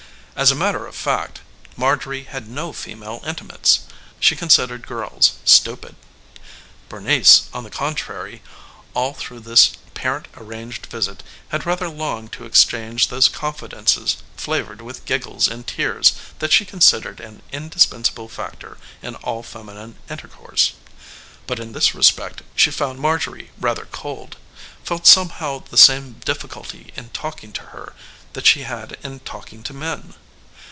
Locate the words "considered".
4.35-4.87, 16.65-17.19